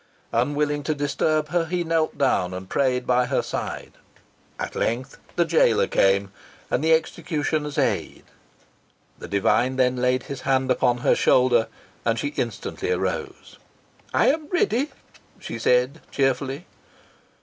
[0.33, 3.93] Unwilling to disturb her, he knelt down and prayed by her side.
[4.59, 6.31] At length the jailer came,
[6.71, 8.27] and the executioner's aids.
[9.19, 11.67] The divine then laid his hand upon her shoulder,
[12.03, 13.59] and she instantly arose.
[14.11, 14.89] "I am ready,"
[15.39, 16.65] she said, cheerfully.